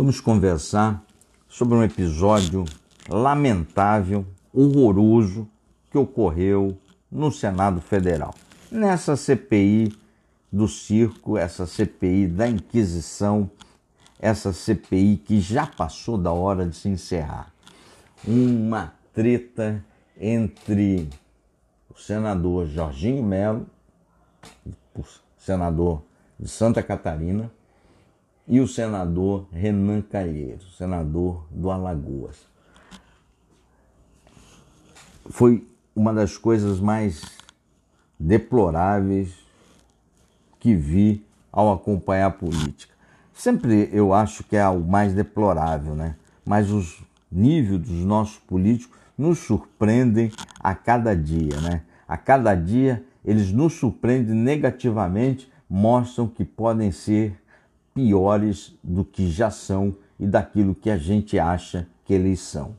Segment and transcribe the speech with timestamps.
[0.00, 1.04] Vamos conversar
[1.46, 2.64] sobre um episódio
[3.06, 5.46] lamentável, horroroso
[5.90, 6.78] que ocorreu
[7.12, 8.34] no Senado Federal.
[8.72, 9.92] Nessa CPI
[10.50, 13.50] do circo, essa CPI da Inquisição,
[14.18, 17.52] essa CPI que já passou da hora de se encerrar.
[18.26, 19.84] Uma treta
[20.18, 21.10] entre
[21.94, 23.66] o senador Jorginho Melo,
[25.36, 26.02] senador
[26.38, 27.52] de Santa Catarina,
[28.50, 32.36] e o senador Renan Calheiros, senador do Alagoas.
[35.26, 35.64] Foi
[35.94, 37.22] uma das coisas mais
[38.18, 39.32] deploráveis
[40.58, 42.92] que vi ao acompanhar a política.
[43.32, 46.16] Sempre eu acho que é o mais deplorável, né?
[46.44, 51.82] Mas os níveis dos nossos políticos nos surpreendem a cada dia, né?
[52.08, 57.39] A cada dia eles nos surpreendem negativamente, mostram que podem ser
[58.00, 62.74] piores do que já são e daquilo que a gente acha que eles são.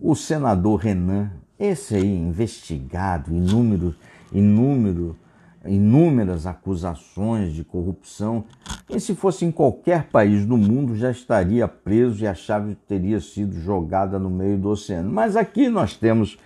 [0.00, 3.94] O senador Renan, esse aí investigado, inúmero,
[4.32, 5.16] inúmero,
[5.64, 8.44] inúmeras acusações de corrupção,
[8.88, 13.20] e se fosse em qualquer país do mundo já estaria preso e a chave teria
[13.20, 15.10] sido jogada no meio do oceano.
[15.10, 16.38] Mas aqui nós temos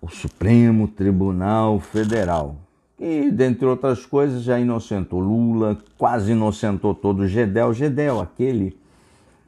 [0.00, 2.56] o Supremo Tribunal Federal,
[2.98, 7.72] e, dentre outras coisas, já inocentou Lula, quase inocentou todo o Gedel.
[7.72, 8.76] Gedel, aquele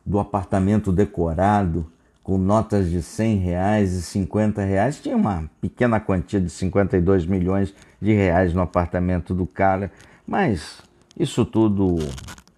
[0.07, 1.87] do apartamento decorado,
[2.23, 7.75] com notas de 100 reais e 50 reais, tinha uma pequena quantia de 52 milhões
[8.01, 9.91] de reais no apartamento do cara,
[10.27, 10.81] mas
[11.19, 11.97] isso tudo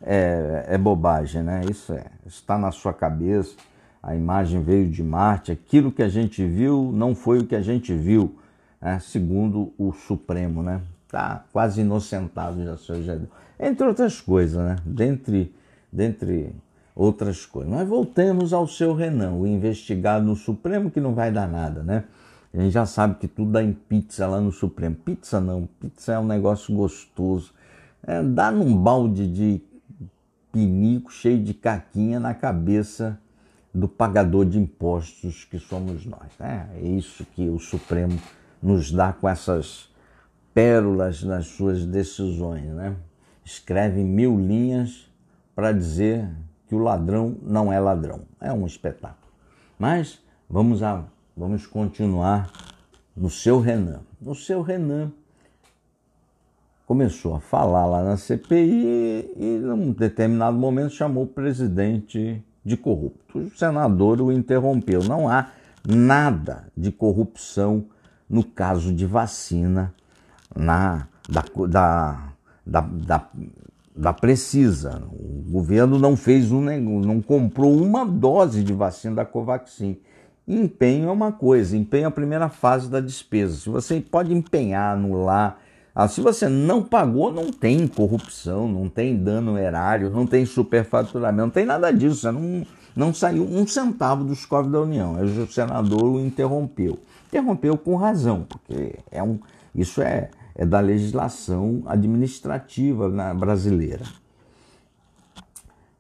[0.03, 1.63] é, é bobagem, né?
[1.71, 3.55] Isso é, está na sua cabeça,
[4.03, 7.63] a imagem veio de Marte, aquilo que a gente viu não foi o que a
[7.63, 8.37] gente viu
[8.83, 10.83] né, segundo o Supremo, né?
[11.09, 13.29] Tá quase inocentado já, seu Gedel.
[13.61, 14.77] Entre outras coisas, né?
[14.85, 15.55] Dentre,
[15.93, 16.53] dentre
[16.97, 17.73] outras coisas.
[17.73, 22.05] Mas voltemos ao seu Renan, o investigado no Supremo, que não vai dar nada, né?
[22.53, 24.95] A gente já sabe que tudo dá em pizza lá no Supremo.
[24.95, 27.55] Pizza não, pizza é um negócio gostoso.
[28.07, 29.61] É, dá num balde de
[30.53, 33.19] pinico cheio de caquinha na cabeça
[33.73, 36.29] do pagador de impostos que somos nós.
[36.39, 36.69] Né?
[36.77, 38.19] É isso que o Supremo
[38.63, 39.91] nos dá com essas
[40.55, 42.65] pérolas nas suas decisões.
[42.65, 42.95] Né?
[43.45, 45.11] Escreve mil linhas
[45.55, 46.29] para dizer
[46.69, 48.23] que o ladrão não é ladrão.
[48.41, 49.33] É um espetáculo.
[49.79, 51.05] Mas vamos, a,
[51.37, 52.51] vamos continuar
[53.17, 54.01] no seu Renan.
[54.21, 55.13] No seu Renan
[56.87, 63.39] começou a falar lá na CPI e, num determinado momento, chamou o presidente de corrupto.
[63.39, 65.03] O senador o interrompeu.
[65.03, 65.51] Não há
[65.87, 67.87] nada de corrupção
[68.33, 69.95] no caso de vacina
[70.57, 72.33] na, da, da,
[72.67, 73.29] da, da,
[73.95, 75.03] da Precisa.
[75.13, 79.99] O governo não fez um não comprou uma dose de vacina da Covaxin.
[80.49, 83.55] Empenho é uma coisa, empenho é a primeira fase da despesa.
[83.55, 85.59] Se você pode empenhar, anular.
[85.95, 91.43] Ah, se você não pagou, não tem corrupção, não tem dano erário, não tem superfaturamento,
[91.43, 92.17] não tem nada disso.
[92.17, 95.17] Você não, não saiu um centavo dos cofres da União.
[95.23, 96.99] O senador o interrompeu
[97.33, 99.41] interrompeu com razão, porque é um,
[99.75, 104.05] isso é, é da legislação administrativa brasileira.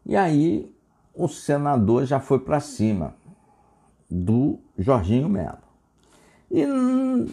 [0.04, 0.70] E aí
[1.14, 3.14] o senador já foi para cima
[4.10, 5.58] do Jorginho Melo.
[6.50, 6.66] E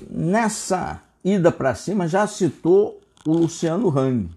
[0.09, 4.29] nessa ida para cima já citou o Luciano Hang.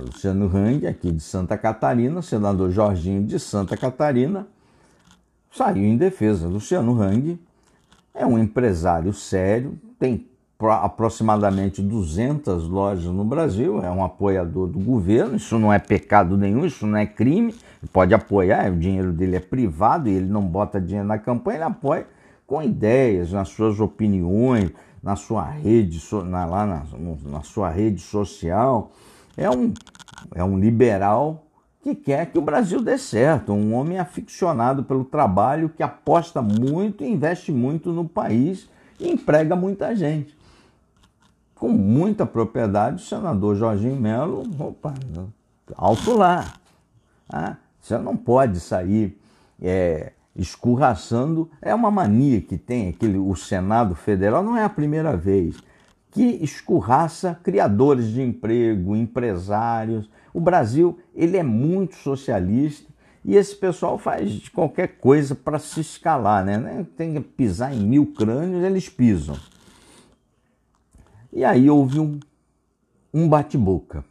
[0.00, 4.46] Luciano Hang, aqui de Santa Catarina, senador Jorginho de Santa Catarina,
[5.52, 6.48] saiu em defesa.
[6.48, 7.38] Luciano Hang
[8.14, 10.26] é um empresário sério, tem
[10.58, 16.66] aproximadamente 200 lojas no Brasil, é um apoiador do governo, isso não é pecado nenhum,
[16.66, 17.54] isso não é crime,
[17.92, 21.64] pode apoiar, o dinheiro dele é privado e ele não bota dinheiro na campanha, ele
[21.64, 22.06] apoia
[22.46, 24.70] com ideias, nas suas opiniões,
[25.02, 26.82] na sua rede, na, lá na,
[27.24, 28.90] na sua rede social.
[29.36, 29.72] É um,
[30.34, 31.46] é um liberal
[31.82, 37.04] que quer que o Brasil dê certo, um homem aficionado pelo trabalho, que aposta muito
[37.04, 38.68] investe muito no país
[38.98, 40.38] e emprega muita gente.
[41.54, 44.94] Com muita propriedade, o senador Jorginho Melo, opa,
[45.76, 46.54] alto lá.
[47.28, 49.18] Ah, você não pode sair
[49.60, 51.50] é, escorraçando.
[51.60, 55.56] É uma mania que tem aquele, o Senado Federal, não é a primeira vez,
[56.10, 62.90] que escorraça criadores de emprego, empresários, o Brasil ele é muito socialista
[63.24, 66.86] e esse pessoal faz qualquer coisa para se escalar, né?
[66.96, 69.36] Tem que pisar em mil crânios, eles pisam.
[71.32, 72.18] E aí houve um,
[73.12, 74.04] um bate-boca.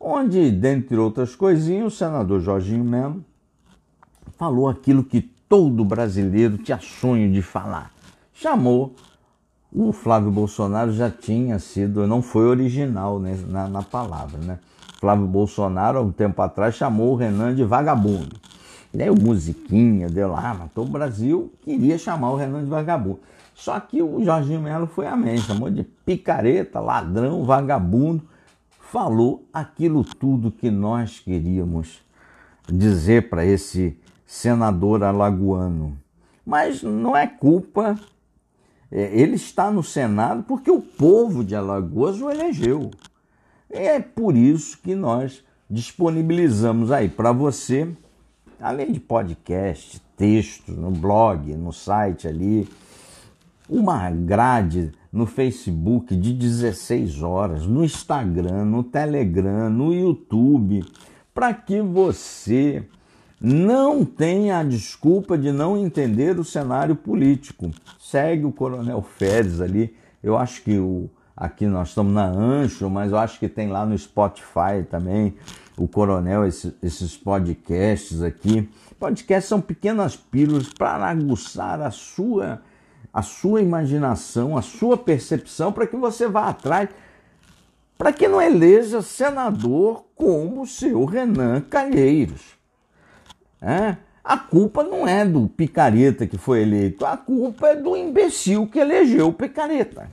[0.00, 3.24] onde, dentre outras coisinhas, o senador Jorginho Melo
[4.36, 7.92] falou aquilo que todo brasileiro tinha sonho de falar.
[8.32, 8.94] Chamou
[9.72, 14.58] o Flávio Bolsonaro já tinha sido, não foi original né, na, na, palavra, né?
[14.98, 18.36] Flávio Bolsonaro, há um tempo atrás, chamou o Renan de vagabundo.
[18.92, 23.20] E aí o Musiquinha deu lá, mas o Brasil queria chamar o Renan de vagabundo.
[23.54, 28.22] Só que o Jorginho Melo foi amém, chamou de picareta, ladrão, vagabundo,
[28.80, 32.00] falou aquilo tudo que nós queríamos
[32.66, 35.98] dizer para esse senador alagoano.
[36.44, 37.94] Mas não é culpa, é,
[38.90, 42.90] ele está no Senado porque o povo de Alagoas o elegeu.
[43.70, 47.88] É por isso que nós disponibilizamos aí para você,
[48.58, 52.66] além de podcast, textos no blog, no site ali,
[53.68, 60.84] uma grade no Facebook de 16 horas, no Instagram, no Telegram, no YouTube,
[61.34, 62.84] para que você
[63.40, 67.70] não tenha a desculpa de não entender o cenário político.
[67.98, 69.94] Segue o Coronel Férez ali.
[70.22, 73.86] Eu acho que o, aqui nós estamos na Ancho, mas eu acho que tem lá
[73.86, 75.34] no Spotify também
[75.76, 78.68] o Coronel, esse, esses podcasts aqui.
[78.98, 82.60] Podcasts são pequenas pílulas para aguçar a sua
[83.12, 86.90] a sua imaginação, a sua percepção, para que você vá atrás,
[87.96, 92.57] para que não eleja senador como o seu Renan Calheiros.
[93.60, 93.96] É?
[94.22, 98.78] A culpa não é do picareta que foi eleito, a culpa é do imbecil que
[98.78, 100.10] elegeu o picareta.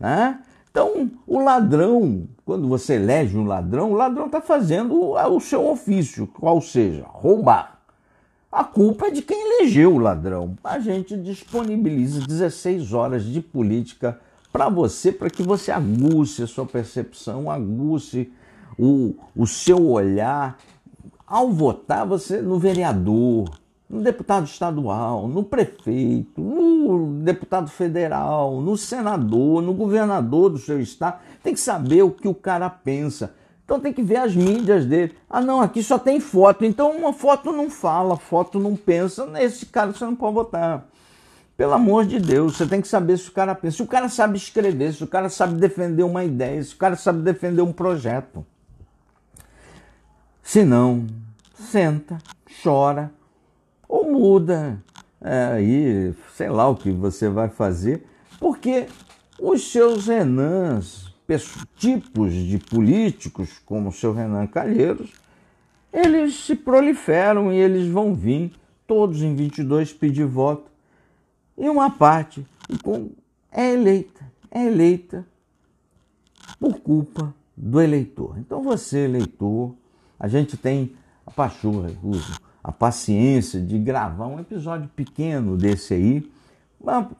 [0.00, 0.34] É?
[0.70, 6.26] Então, o ladrão, quando você elege um ladrão, o ladrão está fazendo o seu ofício,
[6.26, 7.78] qual seja, roubar.
[8.50, 10.56] A culpa é de quem elegeu o ladrão.
[10.62, 14.18] A gente disponibiliza 16 horas de política
[14.52, 18.32] para você, para que você aguce a sua percepção, aguce
[18.78, 20.56] o, o seu olhar.
[21.26, 23.48] Ao votar, você no vereador,
[23.88, 31.20] no deputado estadual, no prefeito, no deputado federal, no senador, no governador do seu estado,
[31.42, 33.34] tem que saber o que o cara pensa
[33.64, 35.14] então tem que ver as mídias dele.
[35.28, 36.64] Ah, não, aqui só tem foto.
[36.64, 39.26] Então uma foto não fala, foto não pensa.
[39.26, 40.86] Nesse cara você não pode votar.
[41.56, 43.78] Pelo amor de Deus, você tem que saber se o cara pensa.
[43.78, 46.96] Se o cara sabe escrever, se o cara sabe defender uma ideia, se o cara
[46.96, 48.44] sabe defender um projeto.
[50.54, 51.04] Se não,
[51.52, 52.16] senta,
[52.62, 53.12] chora
[53.88, 54.80] ou muda.
[55.20, 58.06] É, aí, sei lá o que você vai fazer,
[58.38, 58.86] porque
[59.36, 61.12] os seus Renans,
[61.74, 65.12] tipos de políticos, como o seu Renan Calheiros,
[65.92, 68.52] eles se proliferam e eles vão vir,
[68.86, 70.70] todos em 22, pedir voto.
[71.58, 72.46] E uma parte
[73.50, 75.26] é eleita, é eleita
[76.60, 78.38] por culpa do eleitor.
[78.38, 79.74] Então você, eleitor,
[80.24, 80.92] a gente tem
[81.26, 81.90] a pachorra,
[82.62, 86.32] a paciência de gravar um episódio pequeno desse aí,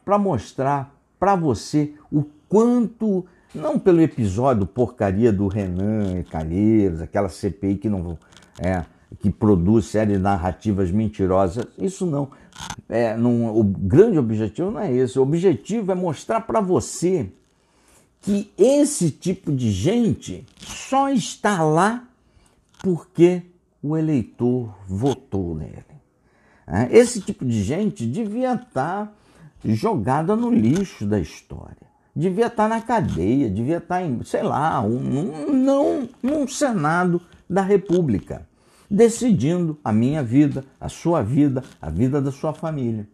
[0.03, 3.23] para mostrar para você o quanto
[3.53, 8.17] não pelo episódio porcaria do Renan Calheiros, aquela CPI que não
[8.57, 8.83] é,
[9.19, 11.67] que produz séries narrativas mentirosas.
[11.77, 12.31] Isso não.
[12.89, 13.55] É, não.
[13.55, 15.19] O grande objetivo não é esse.
[15.19, 17.29] O objetivo é mostrar para você
[18.19, 22.03] que esse tipo de gente só está lá
[22.81, 23.43] porque
[23.81, 25.83] o eleitor votou nele.
[26.67, 29.15] É, esse tipo de gente devia estar
[29.63, 35.51] jogada no lixo da história devia estar na cadeia, devia estar em, sei lá, um,
[35.51, 38.47] não num Senado da República,
[38.89, 43.07] decidindo a minha vida, a sua vida, a vida da sua família.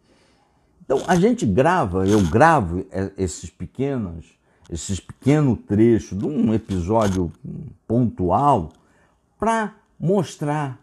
[0.86, 2.86] Então a gente grava, eu gravo
[3.18, 4.25] esses pequenos,
[4.70, 7.32] esses pequenos trechos de um episódio
[7.88, 8.72] pontual
[9.41, 10.79] para mostrar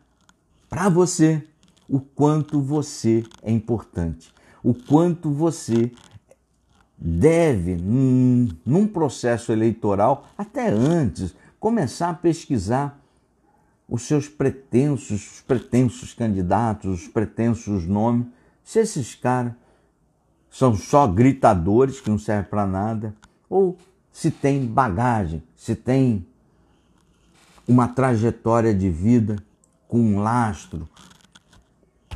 [0.69, 1.47] para você
[1.89, 4.35] o quanto você é importante,
[4.65, 5.93] o quanto você
[6.99, 13.01] deve, num processo eleitoral, até antes, começar a pesquisar
[13.89, 18.27] os seus pretensos, os pretensos candidatos, os pretensos nomes,
[18.65, 19.53] se esses caras
[20.51, 23.15] são só gritadores que não servem para nada,
[23.49, 23.79] ou
[24.11, 26.27] se tem bagagem, se tem
[27.69, 29.37] uma trajetória de vida
[29.87, 30.89] com um lastro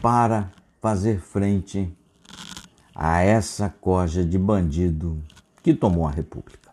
[0.01, 1.95] para fazer frente
[2.95, 5.23] a essa corja de bandido
[5.63, 6.73] que tomou a República.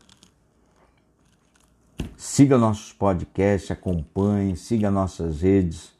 [2.15, 5.91] Siga nossos podcasts, acompanhe, siga nossas redes.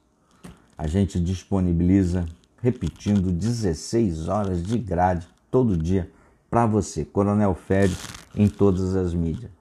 [0.77, 2.25] A gente disponibiliza,
[2.61, 6.09] repetindo, 16 horas de grade todo dia
[6.49, 9.51] para você, Coronel Félix, em todas as mídias.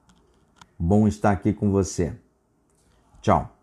[0.78, 2.14] Bom estar aqui com você.
[3.22, 3.57] Tchau.